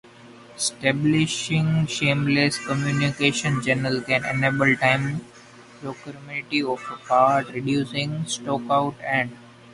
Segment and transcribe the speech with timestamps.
[0.57, 5.23] Establishing seamless communication channels can enable timely
[5.79, 9.37] procurement of parts, reducing stockouts and backorders.